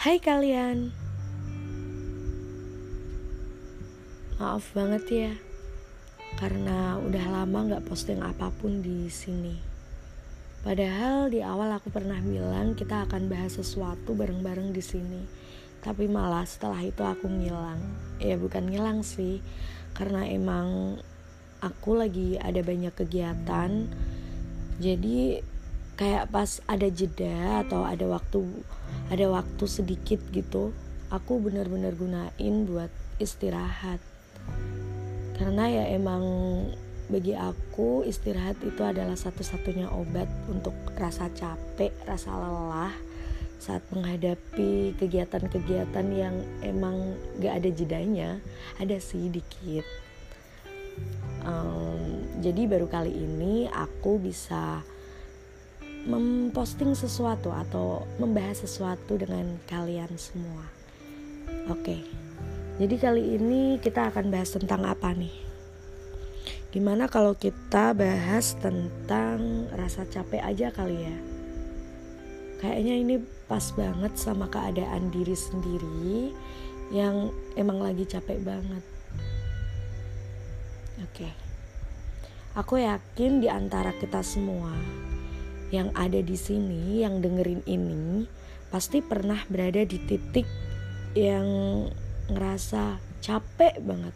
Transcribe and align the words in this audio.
Hai 0.00 0.16
kalian. 0.16 0.96
Maaf 4.40 4.72
banget 4.72 5.04
ya 5.12 5.32
Karena 6.40 6.96
udah 6.96 7.26
lama 7.28 7.76
gak 7.76 7.84
posting 7.84 8.24
apa 8.24 8.48
pun 8.48 8.80
di 8.80 9.12
sini. 9.12 9.60
Padahal 10.64 11.28
di 11.28 11.44
awal 11.44 11.76
aku 11.76 11.92
pernah 11.92 12.16
bilang 12.16 12.72
kita 12.72 13.04
akan 13.04 13.28
bahas 13.28 13.60
sesuatu 13.60 14.16
bareng-bareng 14.16 14.72
di 14.72 14.80
sini. 14.80 15.20
Tapi 15.84 16.08
malah 16.08 16.48
setelah 16.48 16.80
itu 16.80 17.04
aku 17.04 17.28
ngilang. 17.28 17.84
Ya 18.24 18.40
bukan 18.40 18.72
ngilang 18.72 19.04
sih 19.04 19.44
Karena 19.92 20.24
emang 20.24 20.96
aku 21.60 22.00
lagi 22.00 22.40
ada 22.40 22.64
banyak 22.64 22.96
kegiatan. 22.96 23.84
Jadi 24.80 25.44
kayak 26.00 26.32
pas 26.32 26.64
ada 26.64 26.88
jeda 26.88 27.60
atau 27.60 27.84
ada 27.84 28.08
waktu 28.08 28.40
ada 29.12 29.28
waktu 29.28 29.64
sedikit 29.68 30.16
gitu 30.32 30.72
aku 31.12 31.42
bener-bener 31.44 31.92
gunain 31.92 32.54
buat 32.64 32.88
istirahat. 33.20 34.00
Karena 35.36 35.68
ya 35.68 35.84
emang 35.92 36.24
bagi 37.10 37.36
aku 37.36 38.06
istirahat 38.06 38.56
itu 38.64 38.80
adalah 38.80 39.18
satu-satunya 39.18 39.90
obat 39.92 40.30
untuk 40.48 40.72
rasa 40.96 41.28
capek 41.34 41.90
rasa 42.06 42.32
lelah 42.32 42.94
saat 43.60 43.84
menghadapi 43.92 44.96
kegiatan-kegiatan 44.96 46.06
yang 46.16 46.32
emang 46.64 47.12
gak 47.44 47.60
ada 47.60 47.68
jedanya 47.68 48.40
ada 48.80 48.96
sih 48.96 49.28
dikit. 49.28 49.84
Um, 51.44 52.24
jadi 52.40 52.64
baru 52.70 52.88
kali 52.88 53.12
ini 53.12 53.68
aku 53.68 54.16
bisa 54.16 54.80
memposting 56.08 56.96
sesuatu 56.96 57.52
atau 57.52 58.08
membahas 58.16 58.64
sesuatu 58.64 59.20
dengan 59.20 59.60
kalian 59.68 60.08
semua. 60.16 60.64
Oke. 61.68 62.00
Jadi 62.80 62.96
kali 62.96 63.36
ini 63.36 63.76
kita 63.76 64.08
akan 64.08 64.32
bahas 64.32 64.56
tentang 64.56 64.88
apa 64.88 65.12
nih? 65.12 65.34
Gimana 66.72 67.10
kalau 67.10 67.36
kita 67.36 67.92
bahas 67.92 68.56
tentang 68.56 69.68
rasa 69.76 70.08
capek 70.08 70.40
aja 70.40 70.72
kali 70.72 71.04
ya? 71.04 71.18
Kayaknya 72.64 72.94
ini 72.96 73.14
pas 73.48 73.64
banget 73.76 74.16
sama 74.16 74.48
keadaan 74.48 75.12
diri 75.12 75.36
sendiri 75.36 76.32
yang 76.94 77.28
emang 77.60 77.82
lagi 77.84 78.08
capek 78.08 78.40
banget. 78.40 78.84
Oke. 81.04 81.28
Aku 82.56 82.80
yakin 82.80 83.44
di 83.44 83.48
antara 83.52 83.92
kita 83.94 84.24
semua 84.24 84.72
yang 85.70 85.94
ada 85.94 86.18
di 86.18 86.34
sini, 86.34 87.02
yang 87.02 87.22
dengerin 87.22 87.62
ini, 87.66 88.26
pasti 88.70 89.02
pernah 89.02 89.38
berada 89.46 89.82
di 89.86 89.98
titik 90.02 90.46
yang 91.14 91.46
ngerasa 92.30 92.98
capek 93.22 93.78
banget. 93.82 94.14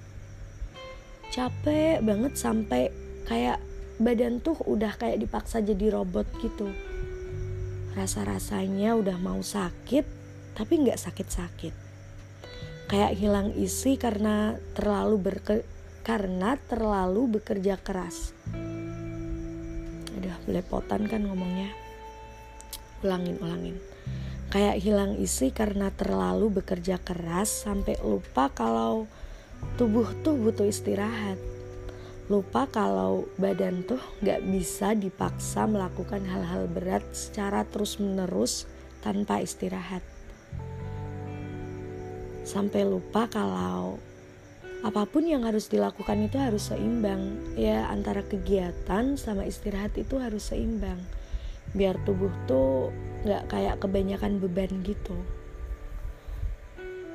Capek 1.31 2.03
banget 2.03 2.35
sampai 2.39 2.91
kayak 3.27 3.59
badan 3.99 4.43
tuh 4.43 4.59
udah 4.67 4.95
kayak 4.99 5.23
dipaksa 5.23 5.63
jadi 5.63 5.95
robot 5.95 6.27
gitu. 6.43 6.71
Rasa-rasanya 7.95 8.99
udah 8.99 9.19
mau 9.23 9.39
sakit, 9.39 10.05
tapi 10.59 10.87
nggak 10.87 10.99
sakit-sakit. 10.99 11.75
Kayak 12.91 13.13
hilang 13.19 13.55
isi 13.55 13.95
karena 13.95 14.59
terlalu 14.75 15.17
berke 15.19 15.57
karena 16.05 16.61
terlalu 16.69 17.41
bekerja 17.41 17.81
keras 17.81 18.37
belepotan 20.45 21.09
kan 21.11 21.25
ngomongnya. 21.25 21.73
Ulangin 23.05 23.37
ulangin. 23.41 23.77
Kayak 24.53 24.79
hilang 24.81 25.19
isi 25.19 25.51
karena 25.51 25.91
terlalu 25.91 26.63
bekerja 26.63 27.03
keras 27.03 27.67
sampai 27.67 27.99
lupa 28.01 28.53
kalau 28.55 29.11
tubuh 29.75 30.07
tuh 30.23 30.39
butuh 30.39 30.69
istirahat. 30.69 31.37
Lupa 32.31 32.65
kalau 32.71 33.29
badan 33.37 33.85
tuh 33.85 34.01
gak 34.25 34.41
bisa 34.49 34.97
dipaksa 34.97 35.69
melakukan 35.69 36.25
hal-hal 36.25 36.65
berat 36.71 37.05
secara 37.13 37.69
terus 37.69 38.01
menerus 38.01 38.65
tanpa 39.05 39.45
istirahat. 39.45 40.01
Sampai 42.49 42.89
lupa 42.89 43.29
kalau 43.29 44.01
apa 44.85 45.09
pun 45.09 45.25
yang 45.25 45.49
harus 45.49 45.73
dilakukan 45.73 46.29
itu 46.29 46.37
harus 46.37 46.69
seimbang. 46.69 47.41
Ya 47.57 47.89
antara 47.89 48.21
kegiatan 48.21 49.17
sama 49.17 49.49
istirahat 49.49 49.97
itu 49.97 50.21
harus 50.21 50.53
seimbang. 50.53 51.01
Biar 51.73 51.97
tubuh 52.05 52.29
tuh 52.45 52.93
nggak 53.25 53.49
kayak 53.49 53.81
kebanyakan 53.81 54.45
beban 54.45 54.85
gitu. 54.85 55.17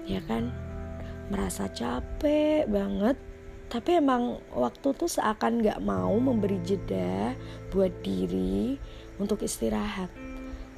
Ya 0.09 0.17
kan? 0.25 0.49
Merasa 1.29 1.69
capek 1.69 2.65
banget. 2.65 3.21
Tapi 3.69 4.01
emang 4.01 4.41
waktu 4.49 4.89
tuh 4.97 5.05
seakan 5.05 5.61
nggak 5.61 5.77
mau 5.85 6.17
memberi 6.17 6.57
jeda 6.65 7.37
buat 7.69 7.93
diri 8.01 8.81
untuk 9.21 9.45
istirahat. 9.45 10.09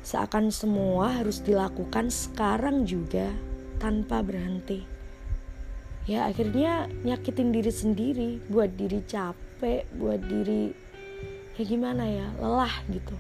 Seakan 0.04 0.52
semua 0.52 1.24
harus 1.24 1.40
dilakukan 1.40 2.12
sekarang 2.12 2.84
juga 2.84 3.32
tanpa 3.80 4.20
berhenti 4.20 5.01
ya 6.10 6.26
akhirnya 6.26 6.90
nyakitin 7.06 7.54
diri 7.54 7.70
sendiri 7.70 8.30
buat 8.50 8.74
diri 8.74 9.06
capek 9.06 9.86
buat 9.94 10.18
diri 10.18 10.74
ya 11.58 11.64
gimana 11.68 12.10
ya 12.10 12.28
lelah 12.42 12.74
gitu. 12.90 13.14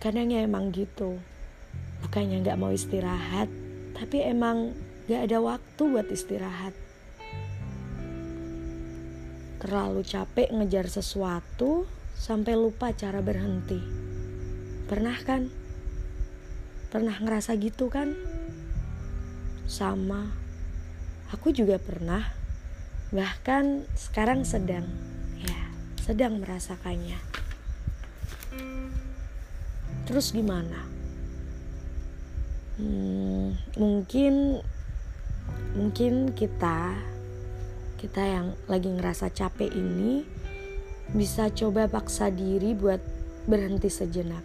Kadangnya 0.00 0.42
emang 0.42 0.72
gitu. 0.74 1.20
Bukannya 2.02 2.42
nggak 2.42 2.58
mau 2.58 2.72
istirahat 2.74 3.46
tapi 3.94 4.24
emang 4.24 4.72
nggak 5.06 5.28
ada 5.30 5.38
waktu 5.38 5.82
buat 5.86 6.08
istirahat. 6.10 6.74
Terlalu 9.60 10.00
capek 10.02 10.56
ngejar 10.56 10.88
sesuatu 10.88 11.84
sampai 12.16 12.56
lupa 12.56 12.96
cara 12.96 13.20
berhenti. 13.20 13.76
Pernah 14.88 15.18
kan? 15.20 15.52
Pernah 16.88 17.20
ngerasa 17.20 17.54
gitu 17.60 17.92
kan? 17.92 18.16
Sama 19.68 20.39
Aku 21.30 21.54
juga 21.54 21.78
pernah, 21.78 22.26
bahkan 23.14 23.86
sekarang 23.94 24.42
sedang, 24.42 24.82
ya, 25.38 25.62
sedang 26.02 26.42
merasakannya. 26.42 27.18
Terus 30.10 30.34
gimana? 30.34 30.90
Hmm, 32.82 33.54
mungkin, 33.78 34.58
mungkin 35.78 36.34
kita, 36.34 36.98
kita 37.94 38.22
yang 38.26 38.58
lagi 38.66 38.90
ngerasa 38.90 39.30
capek 39.30 39.70
ini 39.70 40.26
bisa 41.14 41.46
coba 41.54 41.86
paksa 41.86 42.34
diri 42.34 42.74
buat 42.74 42.98
berhenti 43.46 43.86
sejenak. 43.86 44.42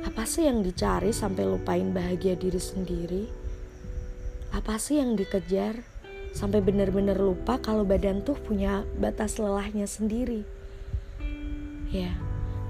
Apa 0.00 0.24
sih 0.24 0.48
yang 0.48 0.64
dicari 0.64 1.12
sampai 1.12 1.44
lupain 1.44 1.92
bahagia 1.92 2.32
diri 2.32 2.56
sendiri? 2.56 3.47
Apa 4.52 4.80
sih 4.80 5.00
yang 5.00 5.14
dikejar 5.14 5.84
sampai 6.32 6.60
benar-benar 6.62 7.18
lupa 7.18 7.58
kalau 7.60 7.82
badan 7.84 8.24
tuh 8.24 8.36
punya 8.38 8.84
batas 8.96 9.36
lelahnya 9.36 9.84
sendiri. 9.84 10.44
Ya, 11.88 12.12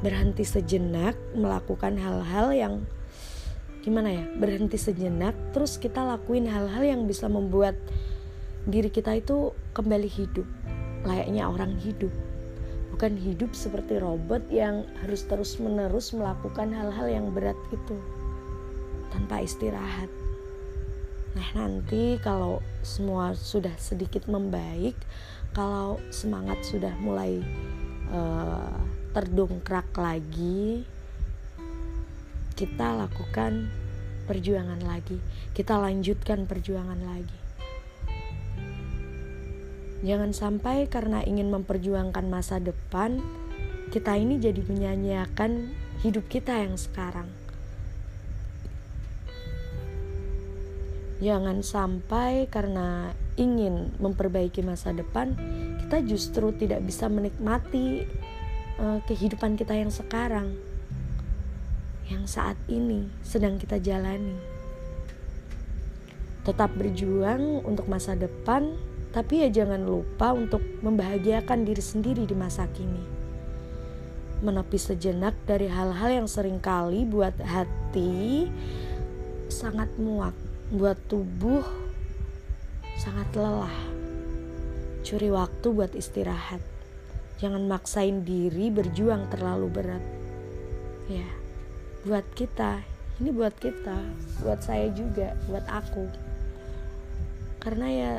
berhenti 0.00 0.46
sejenak 0.46 1.18
melakukan 1.34 1.98
hal-hal 1.98 2.54
yang 2.54 2.74
gimana 3.82 4.14
ya? 4.14 4.24
Berhenti 4.38 4.78
sejenak 4.78 5.34
terus 5.54 5.78
kita 5.78 6.02
lakuin 6.06 6.46
hal-hal 6.46 6.86
yang 6.86 7.02
bisa 7.06 7.26
membuat 7.26 7.74
diri 8.68 8.90
kita 8.90 9.18
itu 9.18 9.54
kembali 9.74 10.06
hidup, 10.06 10.46
layaknya 11.06 11.46
orang 11.50 11.74
hidup. 11.78 12.10
Bukan 12.94 13.14
hidup 13.14 13.54
seperti 13.54 14.00
robot 14.02 14.42
yang 14.50 14.82
harus 15.04 15.22
terus-menerus 15.28 16.10
melakukan 16.16 16.74
hal-hal 16.74 17.06
yang 17.06 17.26
berat 17.30 17.58
itu 17.70 17.96
tanpa 19.14 19.44
istirahat. 19.44 20.10
Nah, 21.38 21.54
nanti 21.54 22.18
kalau 22.18 22.58
semua 22.82 23.30
sudah 23.38 23.70
sedikit 23.78 24.26
membaik, 24.26 24.98
kalau 25.54 26.02
semangat 26.10 26.66
sudah 26.66 26.90
mulai 26.98 27.38
uh, 28.10 28.74
terdongkrak 29.14 29.86
lagi, 29.94 30.82
kita 32.58 33.06
lakukan 33.06 33.70
perjuangan 34.26 34.82
lagi. 34.82 35.22
Kita 35.54 35.78
lanjutkan 35.78 36.50
perjuangan 36.50 37.06
lagi. 37.06 37.38
Jangan 40.02 40.34
sampai 40.34 40.90
karena 40.90 41.22
ingin 41.22 41.54
memperjuangkan 41.54 42.26
masa 42.26 42.58
depan, 42.58 43.22
kita 43.94 44.18
ini 44.18 44.42
jadi 44.42 44.58
menyanyiakan 44.66 45.70
hidup 46.02 46.26
kita 46.26 46.66
yang 46.66 46.74
sekarang. 46.74 47.30
Jangan 51.18 51.66
sampai 51.66 52.46
karena 52.46 53.10
ingin 53.34 53.90
memperbaiki 53.98 54.62
masa 54.62 54.94
depan, 54.94 55.34
kita 55.82 55.98
justru 56.06 56.54
tidak 56.54 56.86
bisa 56.86 57.10
menikmati 57.10 58.06
uh, 58.78 59.02
kehidupan 59.06 59.58
kita 59.58 59.74
yang 59.74 59.90
sekarang. 59.90 60.54
yang 62.08 62.24
saat 62.24 62.56
ini 62.72 63.04
sedang 63.20 63.60
kita 63.60 63.76
jalani. 63.76 64.32
Tetap 66.40 66.72
berjuang 66.72 67.60
untuk 67.68 67.84
masa 67.84 68.16
depan, 68.16 68.72
tapi 69.12 69.44
ya 69.44 69.52
jangan 69.52 69.84
lupa 69.84 70.32
untuk 70.32 70.64
membahagiakan 70.80 71.68
diri 71.68 71.84
sendiri 71.84 72.24
di 72.24 72.32
masa 72.32 72.64
kini. 72.72 73.04
Menepi 74.40 74.80
sejenak 74.80 75.36
dari 75.44 75.68
hal-hal 75.68 76.24
yang 76.24 76.28
sering 76.30 76.56
kali 76.56 77.04
buat 77.04 77.36
hati 77.44 78.48
sangat 79.52 79.92
muak, 80.00 80.32
buat 80.68 80.98
tubuh 81.08 81.64
sangat 83.00 83.28
lelah. 83.36 83.76
Curi 85.06 85.32
waktu 85.32 85.66
buat 85.72 85.92
istirahat. 85.96 86.60
Jangan 87.38 87.70
maksain 87.70 88.26
diri 88.26 88.68
berjuang 88.68 89.30
terlalu 89.30 89.66
berat. 89.70 90.04
Ya 91.08 91.38
buat 92.06 92.24
kita 92.38 92.80
ini 93.18 93.34
buat 93.34 93.52
kita 93.58 93.98
buat 94.46 94.62
saya 94.62 94.94
juga 94.94 95.34
buat 95.50 95.66
aku 95.66 96.06
karena 97.58 97.86
ya 97.90 98.12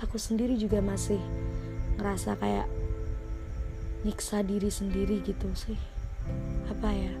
aku 0.00 0.16
sendiri 0.16 0.56
juga 0.56 0.80
masih 0.80 1.20
ngerasa 2.00 2.40
kayak 2.40 2.66
nyiksa 4.08 4.40
diri 4.40 4.72
sendiri 4.72 5.20
gitu 5.20 5.52
sih 5.52 5.76
apa 6.72 6.90
ya 6.90 7.12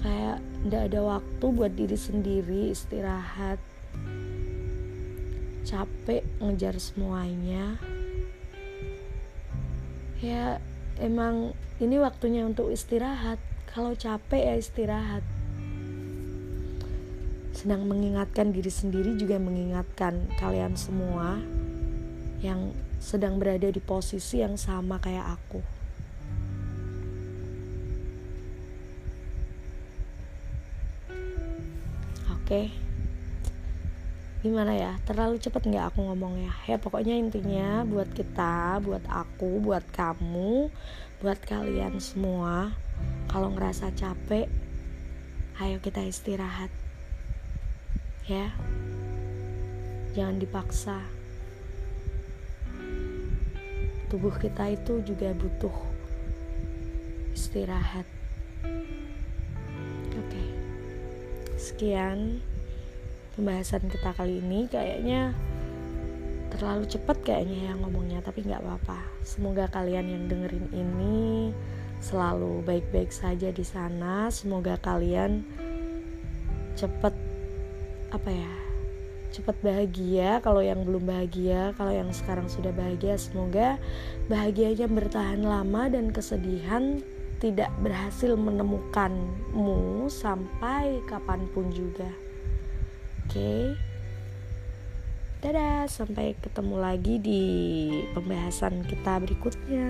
kayak 0.00 0.38
ndak 0.66 0.92
ada 0.92 1.00
waktu 1.04 1.46
buat 1.52 1.72
diri 1.76 1.96
sendiri 1.96 2.72
istirahat 2.72 3.60
capek 5.64 6.24
ngejar 6.40 6.76
semuanya 6.80 7.76
ya 10.20 10.60
emang 11.00 11.56
ini 11.80 11.96
waktunya 11.96 12.44
untuk 12.44 12.68
istirahat 12.68 13.40
kalau 13.70 13.94
capek 13.94 14.52
ya 14.52 14.54
istirahat. 14.58 15.24
Senang 17.54 17.86
mengingatkan 17.86 18.50
diri 18.50 18.68
sendiri 18.68 19.14
juga 19.14 19.38
mengingatkan 19.38 20.26
kalian 20.36 20.74
semua 20.74 21.38
yang 22.42 22.74
sedang 23.00 23.40
berada 23.40 23.68
di 23.70 23.80
posisi 23.80 24.44
yang 24.44 24.58
sama 24.58 24.98
kayak 24.98 25.40
aku. 25.40 25.79
Oke. 32.50 32.66
Gimana 34.42 34.74
ya? 34.74 34.98
Terlalu 35.06 35.38
cepet 35.38 35.70
nggak 35.70 35.94
aku 35.94 36.02
ngomongnya? 36.02 36.50
Ya 36.66 36.82
pokoknya 36.82 37.14
intinya 37.14 37.86
buat 37.86 38.10
kita, 38.10 38.82
buat 38.82 39.06
aku, 39.06 39.62
buat 39.62 39.86
kamu, 39.94 40.66
buat 41.22 41.38
kalian 41.46 42.02
semua 42.02 42.74
kalau 43.30 43.54
ngerasa 43.54 43.94
capek, 43.94 44.50
ayo 45.62 45.78
kita 45.78 46.02
istirahat. 46.02 46.74
Ya. 48.26 48.50
Jangan 50.18 50.42
dipaksa. 50.42 50.98
Tubuh 54.10 54.34
kita 54.42 54.74
itu 54.74 55.06
juga 55.06 55.30
butuh 55.38 55.76
istirahat. 57.30 58.10
Sekian 61.60 62.40
pembahasan 63.36 63.92
kita 63.92 64.16
kali 64.16 64.40
ini 64.40 64.64
kayaknya 64.72 65.36
terlalu 66.56 66.88
cepat 66.88 67.20
kayaknya 67.20 67.70
ya 67.70 67.72
ngomongnya 67.78 68.18
tapi 68.24 68.42
nggak 68.42 68.58
apa-apa 68.58 68.98
semoga 69.22 69.70
kalian 69.70 70.10
yang 70.10 70.24
dengerin 70.26 70.66
ini 70.74 71.54
selalu 72.00 72.64
baik-baik 72.64 73.12
saja 73.12 73.52
di 73.52 73.62
sana. 73.62 74.32
Semoga 74.32 74.80
kalian 74.80 75.44
cepet 76.74 77.12
apa 78.10 78.30
ya? 78.32 78.52
Cepat 79.30 79.54
bahagia 79.62 80.42
kalau 80.42 80.58
yang 80.58 80.82
belum 80.82 81.06
bahagia, 81.06 81.70
kalau 81.78 81.94
yang 81.94 82.10
sekarang 82.10 82.50
sudah 82.50 82.74
bahagia, 82.74 83.14
semoga 83.14 83.78
bahagianya 84.26 84.90
bertahan 84.90 85.46
lama 85.46 85.86
dan 85.86 86.10
kesedihan 86.10 86.98
tidak 87.40 87.72
berhasil 87.80 88.36
menemukanmu 88.36 90.06
sampai 90.12 91.00
kapan 91.08 91.48
pun 91.56 91.72
juga. 91.72 92.12
Oke. 93.24 93.32
Okay? 93.32 93.64
Dadah, 95.40 95.88
sampai 95.88 96.36
ketemu 96.36 96.76
lagi 96.76 97.16
di 97.16 97.44
pembahasan 98.12 98.84
kita 98.84 99.16
berikutnya. 99.24 99.88